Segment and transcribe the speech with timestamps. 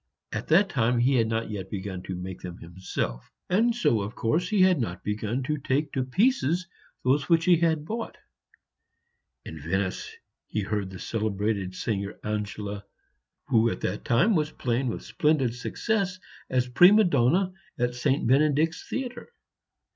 [0.31, 4.15] At that time he had not yet begun to make them himself, and so of
[4.15, 6.67] course he had not begun to take to pieces
[7.03, 8.17] those which he bought.
[9.45, 10.09] In Venice
[10.47, 12.83] he heard the celebrated singer Angela i,
[13.49, 18.25] who at that time was playing with splendid success as prima donna at St.
[18.25, 19.31] Benedict's Theatre.